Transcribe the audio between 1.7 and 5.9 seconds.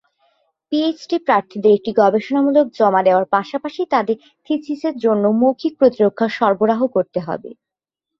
একটি গবেষণামূলক জমা দেওয়ার পাশাপাশি তাদের থিসিসের জন্য মৌখিক